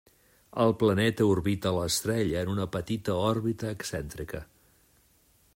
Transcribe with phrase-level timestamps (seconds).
[0.63, 4.47] El planeta orbita l'estrella en una petita òrbita excèntrica.